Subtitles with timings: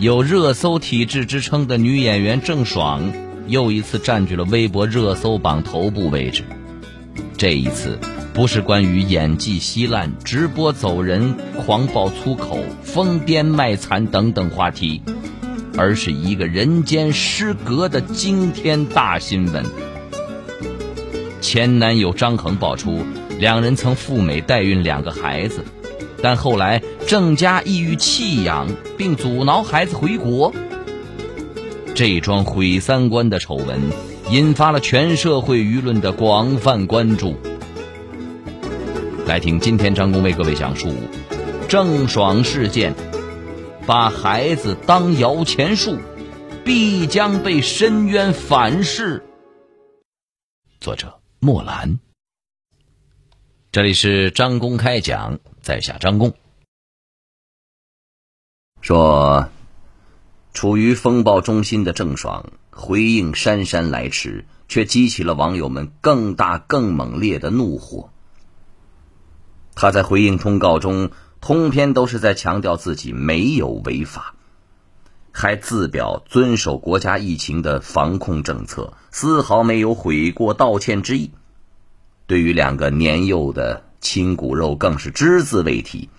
[0.00, 3.12] 有热搜体质之称的女演员郑爽，
[3.46, 6.42] 又一次占据了微博热搜榜头部位置。
[7.38, 8.00] 这一次，
[8.32, 15.00] 不是关于演技稀烂、直播走人、狂爆粗口、疯癫卖惨等等话题，
[15.78, 19.64] 而是一个人间失格的惊天大新闻。
[21.40, 23.04] 前男友张恒爆出，
[23.38, 25.64] 两人曾赴美代孕两个孩子。
[26.20, 30.52] 但后来郑家意欲弃养，并阻挠孩子回国。
[31.94, 33.78] 这桩毁三观的丑闻，
[34.30, 37.36] 引发了全社会舆论的广泛关注。
[39.26, 40.94] 来听今天张工为各位讲述
[41.68, 42.94] 郑爽事件，
[43.86, 45.98] 把孩子当摇钱树，
[46.64, 49.22] 必将被深渊反噬。
[50.80, 51.98] 作者莫兰。
[53.70, 56.32] 这里是张公开讲，在下张公
[58.84, 59.48] 说，
[60.52, 68.10] 处于风暴中心的郑爽回应姗姗来迟，却激起了网友们更大更猛烈的怒火。
[69.74, 74.34] 他在回应通告中，通篇都是在强调自己没有违法，
[75.32, 81.30] 还自表遵守国家疫情的防控政策，丝毫没有悔过道歉之意。
[82.26, 86.10] 对于两个年幼的亲骨肉，更是只字未提。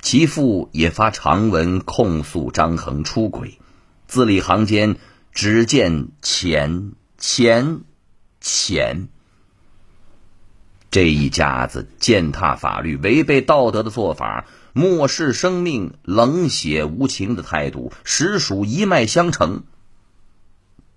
[0.00, 3.58] 其父也发长文控诉张恒出轨，
[4.06, 4.96] 字里行间
[5.32, 7.80] 只见钱钱
[8.40, 9.08] 钱。
[10.90, 19.64] 这一家子践踏法律、违背道德的做法，漠视生命、冷血无情的态度，实属一脉相承。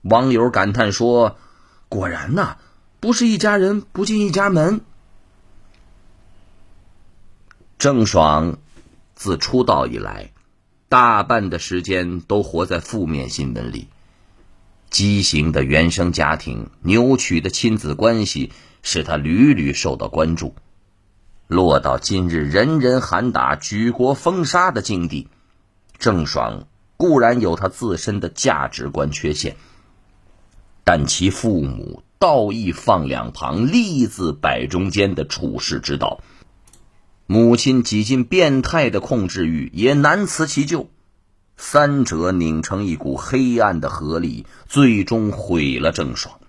[0.02, 1.38] 网友感叹说
[1.90, 2.58] ：“果然呐。”
[3.02, 4.82] 不是一家人不进一家门。
[7.80, 8.60] 郑爽
[9.22, 10.32] 自出道以来，
[10.90, 13.88] 大半的时间都活在负面新闻里。
[14.90, 20.56] 畸形的原生家庭、扭曲的亲子关系，使他屡屡受到关注，
[21.46, 25.28] 落到今日人人喊打、举国封杀的境地。
[26.00, 26.66] 郑爽
[26.98, 29.56] 固然有她自身的价值观缺陷，
[30.84, 32.02] 但其父母。
[32.18, 36.22] 道义放两旁，利字摆中间的处世之道，
[37.32, 40.90] 母亲几近变态的控制欲也难辞其咎，
[41.56, 46.42] 三者拧成一股黑暗的合力，最终毁了郑爽。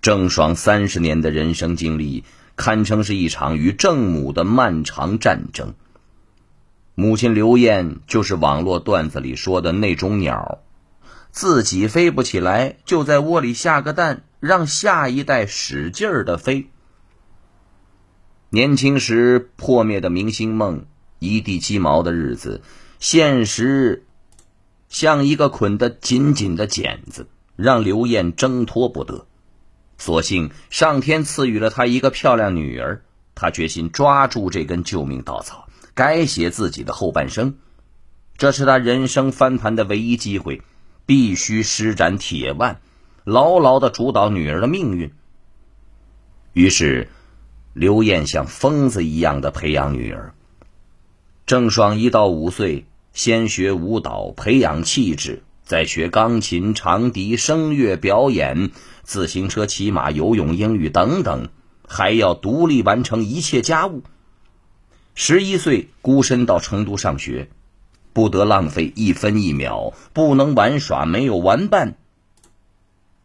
[0.00, 2.24] 郑爽三十年的人生经历，
[2.56, 5.74] 堪称是一场与郑母的漫长战争。
[6.94, 10.60] 母亲刘艳就是网络段子里说的那种鸟。
[11.30, 16.70] 自己飞不起来，就在窝里下个蛋，让下一代使劲儿的飞。
[18.54, 20.84] 年轻时破灭的明星梦，
[21.18, 22.62] 一地鸡毛的日子，
[23.00, 24.04] 现实
[24.88, 27.26] 像一个捆得紧紧的茧子，
[27.56, 29.26] 让刘艳挣脱不得。
[29.98, 33.02] 所幸上天赐予了她一个漂亮女儿，
[33.34, 37.56] 她决心抓住这根救命稻草，改写自己的后半生。
[38.36, 40.62] 这是她人生翻盘的唯一机会。
[41.06, 42.80] 必须施展铁腕，
[43.24, 45.12] 牢牢的主导女儿的命运。
[46.54, 47.08] 于是，
[47.74, 50.32] 刘艳像疯子一样的培养女儿。
[51.44, 58.70] 郑爽一到五岁，先学舞蹈，培养气质，再学钢琴、长笛、声乐表演、
[59.02, 61.48] 自行车骑马、游泳、英语等等，
[61.88, 64.04] 还要独立完成一切家务。
[65.16, 67.48] 十一岁，孤身到成都上学。
[68.12, 71.96] 不得浪费一分一秒，不能玩耍，没有玩伴。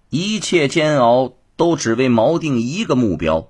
[0.10, 3.50] 一切煎熬都只为锚定一个目标：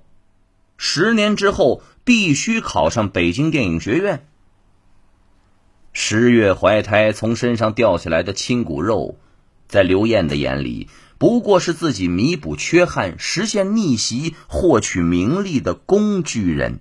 [0.82, 4.26] 十年之后必须考上北京电影学院。
[5.92, 9.18] 十月怀胎从身上掉下来的亲骨肉，
[9.68, 10.88] 在刘艳的眼里，
[11.18, 16.80] 不过是自己弥补缺憾、实现逆袭、获取名利的工具人。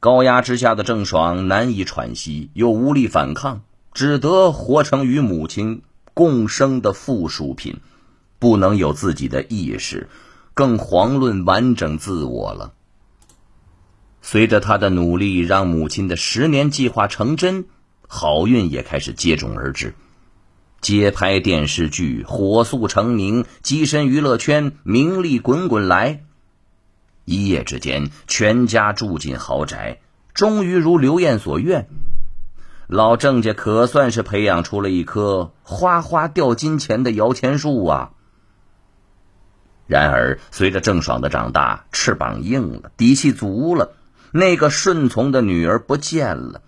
[0.00, 3.60] 高压之下的郑爽难以喘息，又无力反抗，
[3.92, 5.82] 只得活成与母亲
[6.14, 7.80] 共生的附属品，
[8.38, 10.08] 不能有自己的意识，
[10.58, 12.72] 更遑论完整自我了。
[14.20, 17.66] 随着他的努力，让母亲的十年计划成真，
[18.08, 19.94] 好运也开始接踵而至。
[20.80, 26.24] 接拍电视剧，火速成名，跻身娱乐圈，名利滚滚来。
[27.24, 30.00] 一夜之间，全家住进豪宅，
[30.34, 31.88] 终于如刘燕所愿，
[32.88, 38.10] 老郑家可算是培养出了一棵哗哗掉金钱的摇钱树啊！
[39.88, 43.96] 然而，随着郑爽的长大，翅膀硬了，底气足了，
[44.30, 46.62] 那个顺从的女儿不见了，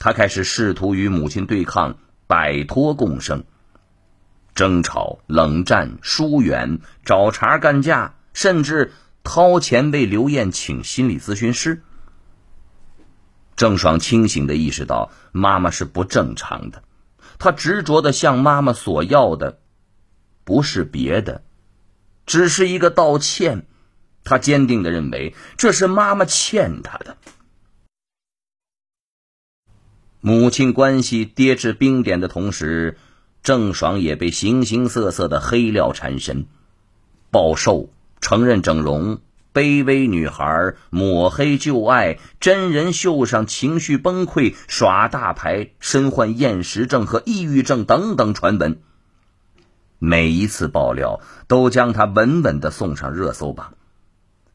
[0.00, 1.98] 他开始试图与母亲对抗。
[2.26, 3.44] 摆脱共生，
[4.54, 11.82] 争吵、冷战、疏远、找茬干架，甚至掏钱为刘艳请心理咨询师。
[13.56, 16.82] 郑爽清醒的意识到妈妈是不正常的，
[17.38, 19.58] 她执着的向妈妈索要的
[20.44, 21.42] 不是别的，
[22.26, 23.66] 只是一个道歉。
[24.24, 27.18] 他坚定的认为这是妈妈欠他的。
[30.20, 32.96] 母亲关系跌至冰点的同时，
[33.42, 36.46] 郑爽也被形形色色的黑料缠身：
[37.30, 37.90] 暴瘦、
[38.22, 39.20] 承认整容、
[39.52, 48.80] 卑微女孩、抹黑旧爱、真人秀上情绪崩溃、耍大牌、身患厌食症和抑郁症等等传闻。
[50.04, 53.72] 每一次爆料都将他稳稳的送上热搜榜，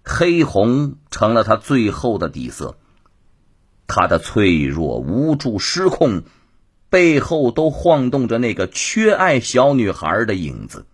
[0.03, 2.77] 黑红成了他最后的底色。
[3.87, 6.21] 他的脆弱、无助、失控，
[6.91, 10.85] 背后都晃动着那个缺爱小女孩的影子。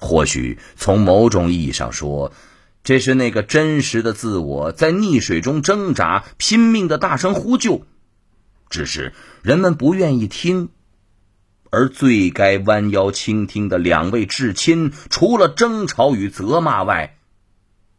[0.00, 2.32] 或许从某种意义上说，
[2.82, 7.86] 这是那个真实的自我在溺水中挣扎，拼命的大声呼救，
[8.68, 10.70] 只是人们不愿意听。
[11.74, 17.16] 而最该弯腰倾听的两位至亲，除了争吵与责骂外，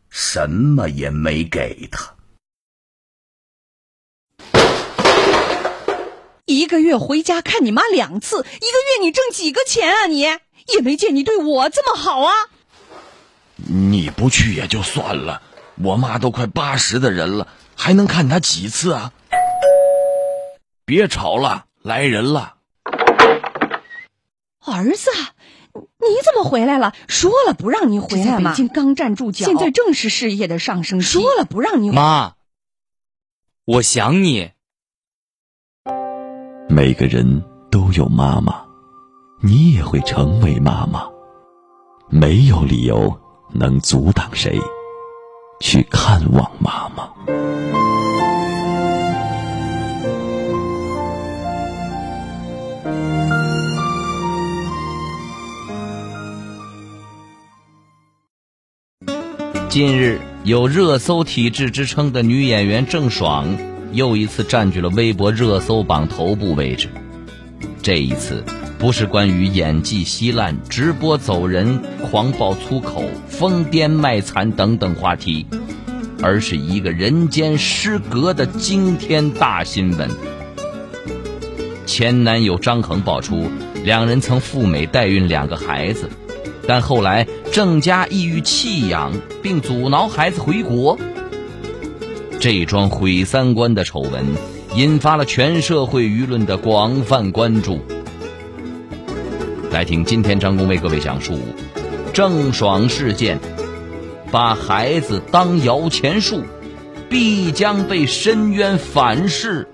[0.10, 2.16] 什么也没给他。
[6.45, 10.06] 一个月回家看你妈两次，一个月你挣几个钱啊？
[10.07, 10.39] 你也
[10.81, 12.31] 没见你对我这么好啊！
[13.57, 15.42] 你不去也就算了，
[15.83, 19.12] 我妈都快八十的人了，还能看她几次啊？
[20.86, 22.55] 别吵了，来人了！
[24.65, 25.09] 儿子，
[25.73, 26.94] 你怎么回来了？
[27.07, 28.51] 说了不让你回来吗？
[28.51, 31.06] 北京刚站住脚，现在正是事业的上升期。
[31.06, 32.33] 说了不让你妈，
[33.65, 34.51] 我想你。
[36.67, 38.65] 每个人都有妈妈，
[39.41, 41.07] 你也会成为妈妈。
[42.09, 43.19] 没有理由
[43.51, 44.59] 能阻挡谁
[45.59, 47.11] 去看望妈妈。
[59.75, 63.57] 近日，有热搜体质之称的女演员郑爽。
[63.92, 66.88] 又一次占据了微博热搜榜头部位置。
[67.81, 68.42] 这一次
[68.80, 75.45] 不是关于演技稀烂、直播走人、狂暴粗口、疯癫卖惨等等话题，
[76.24, 80.10] 而是一个人间失格的惊天大新闻。
[81.86, 83.51] 前男友张恒爆出，
[83.83, 86.10] 两人曾赴美代孕两个孩子，
[86.67, 89.13] 但后来郑家意欲弃养，
[89.44, 90.97] 并阻挠孩子回国。
[92.39, 94.25] 这桩毁三观的丑闻，
[94.75, 97.79] 引发了全社会舆论的广泛关注。
[99.71, 101.37] 来听今天张工为各位讲述
[102.13, 103.40] 郑爽事件，
[104.31, 106.44] 把孩子当摇钱树，
[107.09, 109.68] 必将被深渊反噬。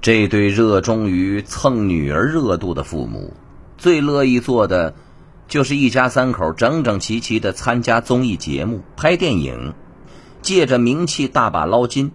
[0.00, 3.32] 这对热衷于蹭女儿热度的父母，
[3.86, 4.96] 最乐意做的。
[5.46, 9.74] 就是一家三口整整齐齐的参加综艺节目、拍电影，
[10.42, 12.10] 借着名气大把捞金。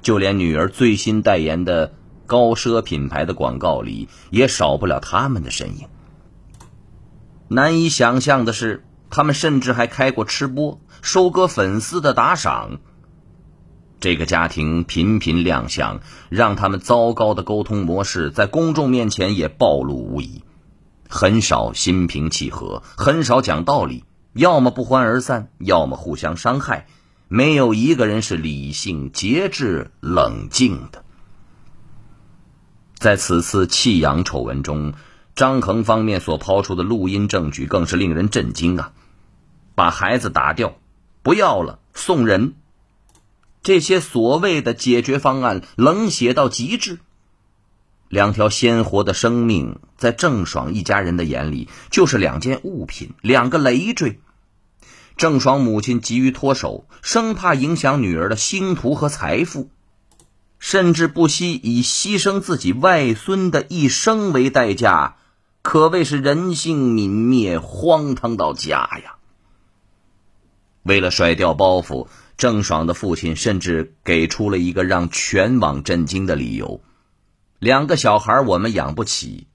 [0.00, 1.94] 就连女儿最新代言的
[2.26, 5.86] 高奢品牌的广告里，也少不了他们的身影。
[7.46, 12.80] 难以想象的是，他们甚至还开过吃播，收割粉丝的打赏。
[14.00, 20.42] 这个家庭频频亮相，让他们糟糕的沟通模式在公众面前也暴露无遗。
[21.12, 26.86] 很少心平气和，很少讲道理，要么不欢而散，要么互相伤害，
[27.28, 31.04] 没有一个人是理性、节制、冷静的。
[32.94, 34.94] 在此次弃养丑闻中，
[35.36, 38.92] 张恒方面所抛出的录音证据更是令人震惊啊！
[39.74, 40.76] 把孩子打掉，
[41.22, 42.54] 不要了，送人，
[43.62, 47.00] 这些所谓的解决方案冷血到极致。
[48.12, 54.20] 两条鲜活的生命，在郑爽一家人的眼里，就是两件物品，两个累赘。
[55.16, 59.70] 郑爽母亲急于脱手，生怕影响女儿的星途和财富。
[60.58, 65.16] 甚至不惜以牺牲自己外孙的一生为代价，
[65.62, 69.14] 可谓是人性泯灭，荒唐到家呀！
[70.82, 76.82] 为了甩掉包袱，郑爽的父亲甚至给出了一个让全网震惊的理由：
[77.62, 79.46] 两个小孩我们养不起，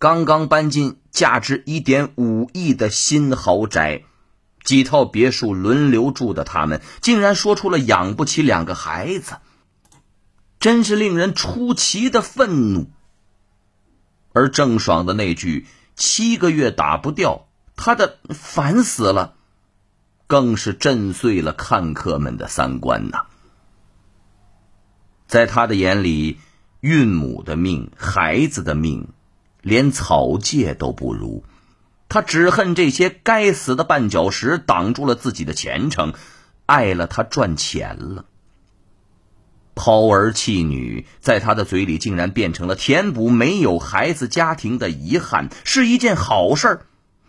[0.00, 4.02] 刚刚搬进价值一点五亿的新豪宅，
[4.64, 9.36] 几套别墅轮流住的他们，竟然说出了养不起两个孩子。
[10.58, 12.90] 真是令人出奇的愤怒，
[14.32, 19.34] 而郑爽的那句“七个月打不掉”，他的烦死了，
[20.26, 23.26] 更是震碎了看客们的三观呐。
[25.28, 26.40] 在他的眼里，
[26.82, 29.06] 孕母的命、孩子的命，
[29.60, 31.44] 连草芥都不如。
[32.08, 36.12] 他只恨这些该死的绊脚石挡住了自己的前程，
[36.66, 38.24] 碍了他赚钱了。
[39.76, 46.86] 抛儿弃女，在他的嘴里竟然变成了填补没有孩子家庭的遗憾，是一件好事儿，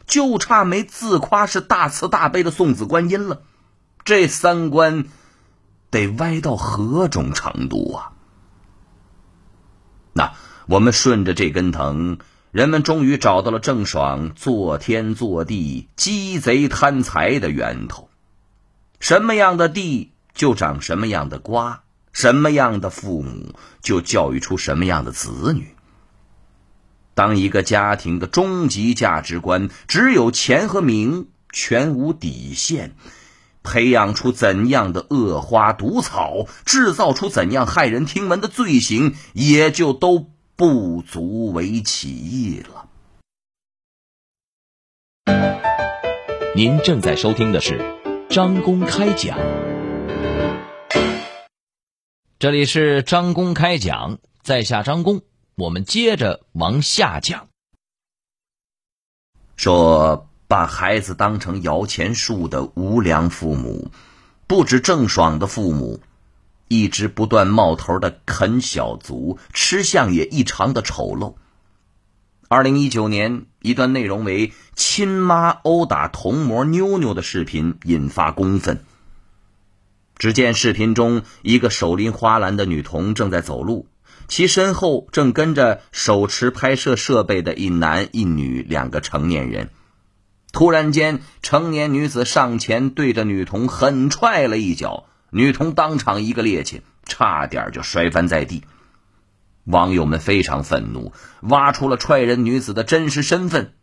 [0.07, 3.43] 就差没自夸是大慈大悲的送子观音了。
[4.03, 5.05] 这三观
[5.91, 8.12] 得歪到何种程度啊？
[10.13, 10.33] 那
[10.67, 12.17] 我们顺着这根藤，
[12.51, 18.09] 人们终于找到了郑爽做天做地、鸡贼贪财的源头。
[18.99, 21.81] 什么样的地，就长什么样的瓜。
[22.13, 25.75] 什么样的父母就教育出什么样的子女。
[27.15, 32.95] 当一个家庭的终极价值观只有钱和名，全无底线，
[33.63, 42.89] 培养出怎样的恶花毒草，制造出怎样骇人听闻的罪行，也就都不足为奇了。
[46.55, 47.79] 您正在收听的是
[48.29, 49.37] 张公开讲。
[52.37, 55.21] 这里是张公开讲，在下张公，
[55.55, 57.47] 我们接着往下讲。
[59.55, 63.91] 说把孩子当成摇钱树的无良父母，
[64.47, 66.01] 不止郑爽的父母，
[66.67, 71.35] 一直不断冒头的啃小卒，吃相也异常的丑陋。
[72.49, 78.83] 二零一九年，一段内容为亲妈殴打同模妞妞的视频引发公愤。
[80.19, 83.87] 只见视频中，一个手拎花篮的女童正在走路，
[84.27, 89.69] 其身后正跟着手持拍摄设备的一男一女两个成年人。
[90.53, 98.63] 突然间，成年女子上前对着女童狠踹了一脚，女童当场一个趔趄，差点就摔翻在地。
[99.63, 103.73] 网友们非常愤怒，挖出了踹人女子的真实身份。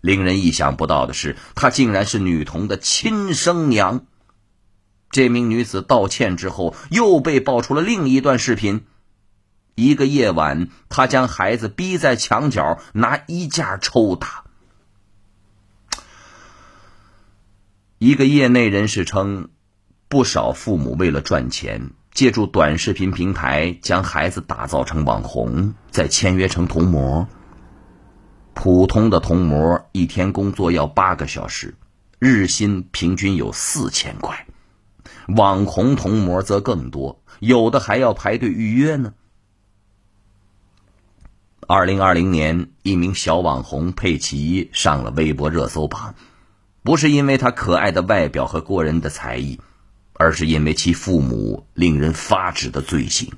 [0.00, 4.06] 令人意想不到的是，她竟然是女童的亲生娘。
[5.10, 8.86] 这名女子道歉之后，又被爆出了另一段视频。
[9.74, 14.44] 一个夜晚，她将孩子逼在墙角，拿衣架抽打。
[18.02, 19.48] 一个业内人士称，
[20.08, 27.28] 不少父母为了赚钱，借助短视频平台将孩子打造成网红，再签约成童模。
[28.54, 31.76] 普通的童模一天工作要八个小时，
[32.18, 34.48] 日薪平均有四千块。
[35.28, 39.14] 网红童模则更多，有的还要排队预约呢。
[41.68, 46.16] 二零二零年，一名小网红佩奇上了微博热搜榜，
[46.82, 49.60] 不是因为他可爱的外表和过人的才艺，
[50.14, 53.32] 而是因为其父母令人发指的罪行。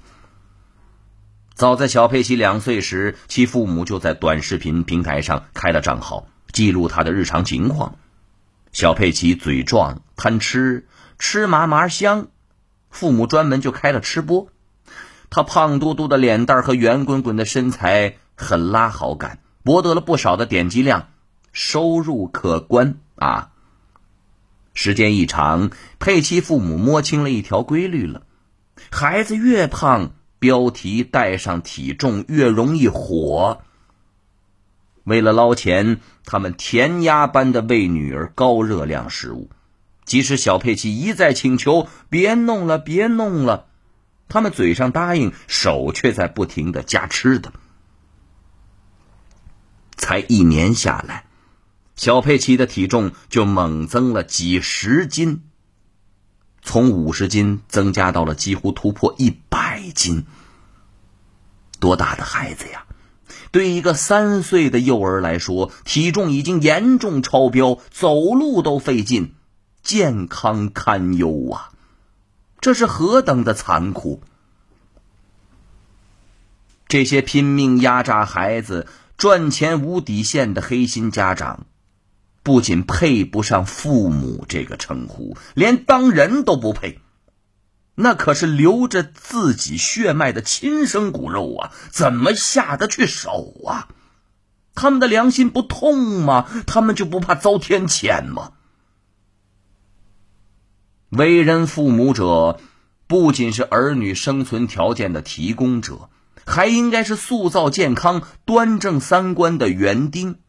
[1.54, 7.96] 早在小佩奇两岁时，其父母就在短视频平台上开了账号，记录他的日常情况。
[8.72, 10.86] 小佩奇嘴壮，贪吃。
[11.16, 12.26] 吃嘛嘛香，
[12.90, 14.48] 父母专门就开了吃播。
[15.30, 21.08] 他胖嘟嘟的脸蛋和圆滚滚的身材很拉好感，博得了不少的点击量，
[21.52, 23.50] 收入可观啊。
[24.72, 28.26] 时间一长，佩奇父母摸清了一条规律了：
[28.90, 33.62] 孩子越胖，标题带上体重越容易火。
[35.04, 39.50] 为了捞钱，他们填鸭般的喂女儿高热量食物。
[40.04, 43.66] 即使小佩奇一再请求别弄了，别弄了，
[44.28, 47.52] 他们嘴上答应，手却在不停的夹吃的。
[49.96, 51.24] 才一年下来，
[51.96, 55.42] 小佩奇的体重就猛增了几十斤，
[56.62, 60.26] 从五十斤增加到了几乎突破一百斤。
[61.78, 62.86] 多大的孩子呀！
[63.50, 69.34] 对一个三岁的幼儿来说，体重已经严重超标，走路都费劲。
[69.82, 71.70] 健康堪忧啊！
[72.60, 74.22] 这是何等的残酷！
[76.88, 78.86] 这些拼命压榨孩子、
[79.18, 81.66] 赚钱无底线的黑心家长，
[82.44, 87.00] 不仅配不上“父母”这个称呼，连当人都不配。
[87.96, 93.88] 那可是流着自己血脉的亲生骨肉啊，怎么下得去手啊？
[94.74, 96.46] 他们的良心不痛吗？
[96.66, 98.52] 他们就不怕遭天谴吗？
[101.08, 102.60] 为人父母者，
[103.06, 106.10] 不仅是儿女生存条件的提供者，
[106.44, 110.40] 还应该是塑造健康、端正三观的园丁。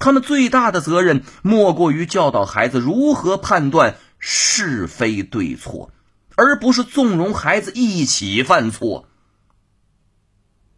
[0.00, 5.92] 他们最大的责任，莫过于教导孩子如何判断是非对错，
[6.36, 9.06] 而不是纵容孩子一起犯错。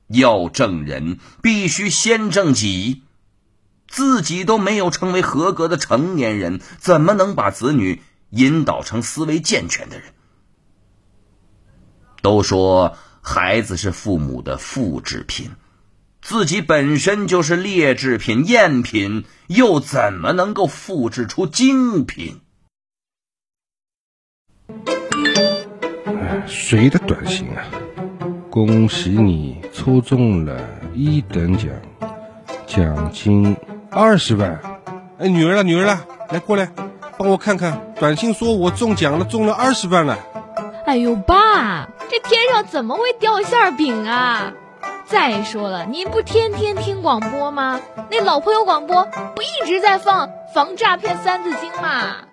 [0.09, 3.05] 要正人，必须先正己。
[3.87, 10.13] 自己都没有成为合格的成年人，怎么能把子女引导成思维健全的人？
[12.23, 15.51] 都说孩子是父母的复制品，
[16.23, 22.41] 自己本身就是劣质品、赝品，又怎么能够复制出精品？
[26.47, 27.65] 谁的短信啊？
[28.49, 30.61] 恭喜你抽中了
[30.95, 31.69] 一等奖，
[32.67, 33.57] 奖金。
[33.91, 34.63] 二十万，
[35.19, 36.73] 哎，女儿了，女儿了，来过来，
[37.19, 40.19] 帮我看看，短信说我中奖了，中了二十万了。
[40.87, 44.55] 哎呦，爸，这天上怎么会掉馅饼啊？
[45.13, 47.79] 再说了，您不天天听广播吗？
[48.11, 52.25] 那老朋友广播不一直在放防诈骗三字经吗？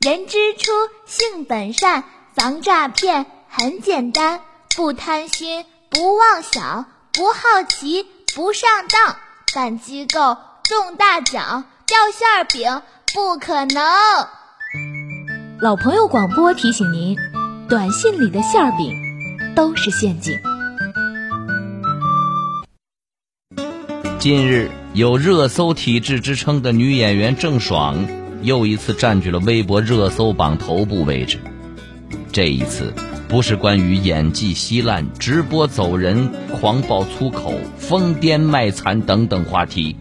[0.00, 0.72] 人之初，
[1.06, 2.02] 性本善，
[2.34, 4.40] 防诈骗很简单，
[4.74, 9.14] 不贪心，不妄想，不好奇，不上当，
[9.54, 10.36] 办机构。
[10.64, 12.82] 中大奖掉馅儿饼
[13.14, 13.84] 不可能。
[15.60, 17.16] 老朋友广播提醒您：
[17.68, 18.96] 短信里的馅儿饼
[19.54, 20.36] 都是陷阱。
[24.20, 28.06] 近日，有热搜体质之称的女演员郑爽
[28.42, 31.38] 又一次占据了微博热搜榜头部位置。
[32.30, 32.92] 这一次，
[33.28, 39.96] 不是关于演技稀烂、直播走人、狂爆粗口、疯癫卖惨等等话题。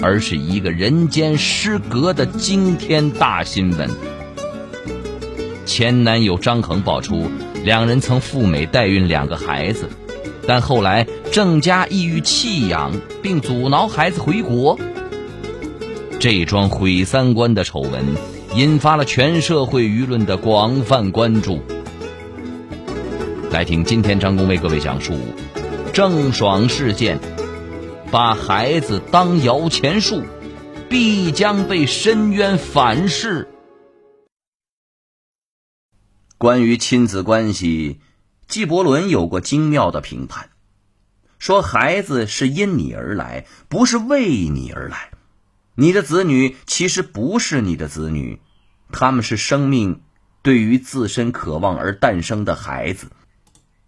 [0.00, 3.90] 而是一个人间失格的惊天大新闻。
[5.66, 7.28] 前男友张恒爆出，
[7.64, 9.90] 两人曾赴美代孕两个孩子，
[10.46, 14.78] 但后来郑家意欲弃养，并阻挠孩子回国。
[16.18, 18.04] 这桩毁三观的丑闻，
[18.54, 21.60] 引发了全社会舆论的广泛关注。
[23.50, 25.14] 来听今天张工为各位讲述
[25.92, 27.18] 郑爽事件。
[28.12, 30.24] 把孩子当摇钱树，
[30.88, 33.46] 必将被深渊反噬。
[36.36, 38.00] 关于亲子关系，
[38.50, 40.50] 纪伯伦有过精妙的评判，
[41.38, 45.10] 说孩子是因你而来，不是为你而来。
[45.76, 48.40] 你的子女其实不是你的子女，
[48.90, 50.02] 他们是生命
[50.42, 53.06] 对于自身渴望而诞生的孩子，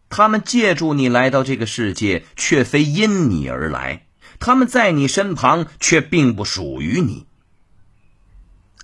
[0.09, 4.07] 他们借助你来到这个世界，却非因你而来。
[4.39, 7.27] 他们在你身旁，却并不属于你。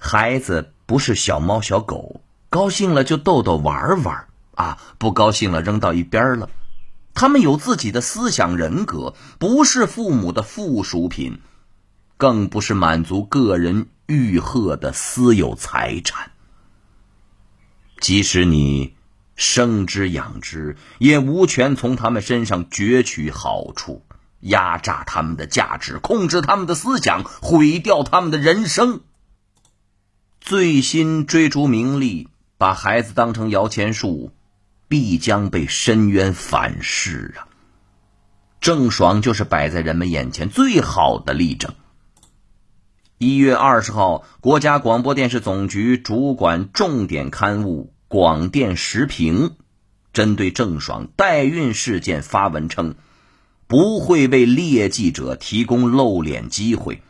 [0.00, 4.26] 孩子不是小猫小狗，高兴了就逗逗玩玩
[4.59, 6.51] 啊，不高兴了扔到一边了。
[7.14, 11.40] 他们有自己的思想人格，不是父母的附属品，
[12.16, 16.33] 更不是满足个人欲壑的私有财产。
[18.01, 18.97] 即使你
[19.37, 24.05] 生之养之，也无权从他们身上攫取好处。
[24.40, 29.03] 压榨他们的价值，控制他们的思想，毁掉他们的人生。
[30.40, 34.33] 醉心追逐名利，把孩子当成摇钱树，
[34.88, 37.46] 必将被深渊反噬啊！
[38.61, 41.74] 郑爽就是摆在人们眼前最好的例证。
[43.18, 49.51] 一月二十号，国家广播电视总局主管重点刊物《广电时评》
[50.12, 52.96] 针对郑爽代孕事件发文称。
[53.70, 57.03] 不会为劣迹者提供露脸机会，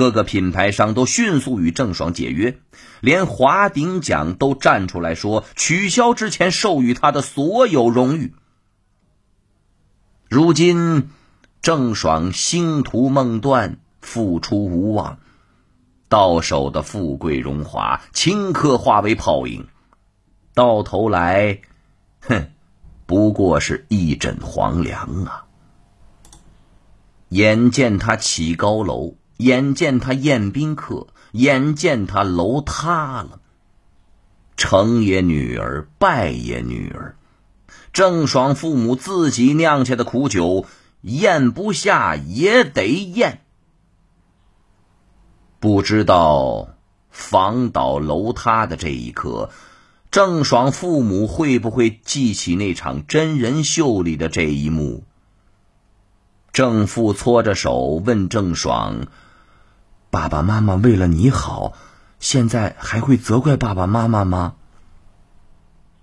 [0.00, 2.58] 各个品牌商都迅速与郑爽解约，
[3.02, 8.32] 连华鼎奖都站出来说取消之前授予他的所有荣誉。
[10.26, 11.10] 如今，
[11.60, 15.18] 郑爽星途梦断，复出无望，
[16.08, 19.68] 到手的富贵荣华顷刻化为泡影，
[20.54, 21.60] 到头来，
[22.20, 22.52] 哼，
[23.04, 25.44] 不过是一枕黄粱啊！
[27.28, 33.40] 眼见他起高楼，眼见他宴宾客，眼见他楼塌了。
[34.56, 37.16] 成也女儿，败也女儿。
[37.92, 40.66] 郑爽父母自己酿下的苦酒，
[41.00, 43.40] 咽不下也得咽。
[45.58, 46.68] 不知道
[47.08, 49.50] 房倒楼塌的这一刻，
[50.10, 55.04] 郑爽父母会不会记起那场真人秀里的这一幕？
[56.52, 59.06] 郑父搓着手问郑爽
[60.10, 61.72] ：“爸爸妈妈为了你好，
[62.18, 64.54] 现在还会责怪爸爸妈妈吗？”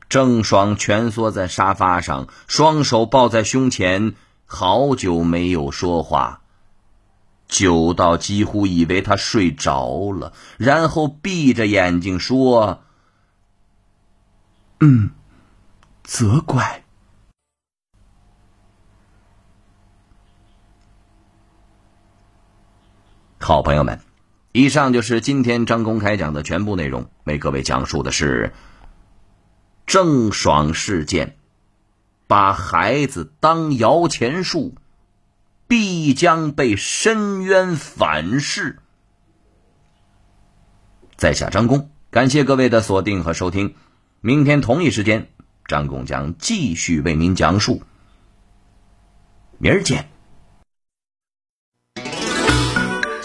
[0.09, 4.15] 郑爽蜷缩在沙发上，双手抱在胸前，
[4.45, 6.39] 好久没有说话，
[7.49, 12.83] 久到几乎以为他睡着了，然后闭着眼睛说
[14.79, 15.11] ：“嗯，
[16.05, 16.85] 责怪。”
[23.47, 24.01] 好朋友们，
[24.51, 28.51] 以上就是今天张公开讲的全部内容，为各位讲述的是。
[29.85, 31.37] 郑爽事件，
[32.27, 34.75] 把孩子当摇钱树，
[35.65, 38.79] 必将被深渊反噬。
[41.15, 43.75] 在下张工，感谢各位的锁定和收听。
[44.19, 45.29] 明天同一时间，
[45.67, 47.81] 张工将继续为您讲述。
[49.57, 50.09] 明儿见。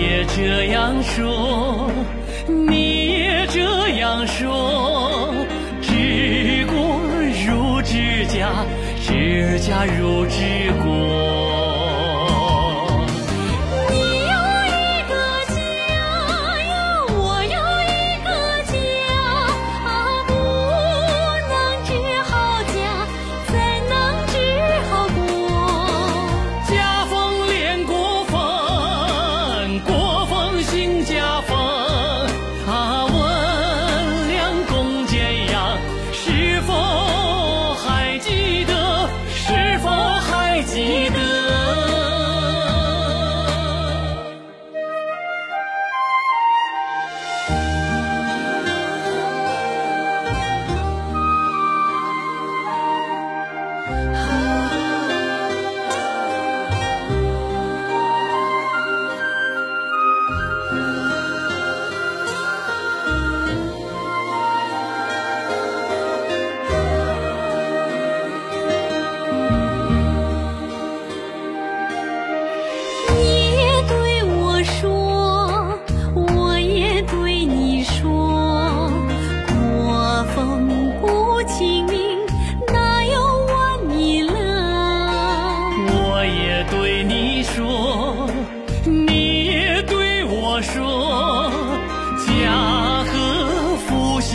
[0.00, 1.90] 也这样说，
[2.68, 3.60] 你也这
[3.98, 5.34] 样说，
[5.80, 7.00] 治国
[7.46, 8.50] 如治家，
[9.06, 11.43] 治家如治国。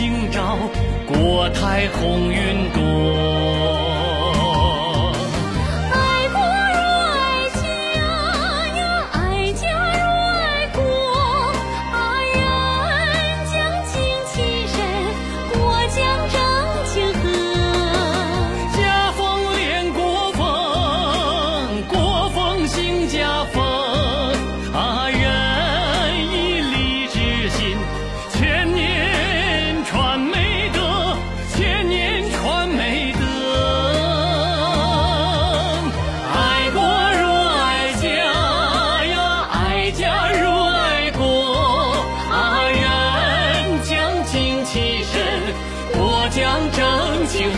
[0.02, 0.56] 今朝
[1.06, 3.79] 国泰，鸿运多。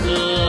[0.02, 0.41] 将真情和。